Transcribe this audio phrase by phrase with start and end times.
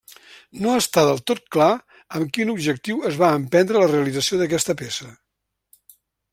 [0.61, 1.67] No està del tot clar
[2.19, 5.15] amb quin objectiu es va emprendre la realització d'aquesta peça.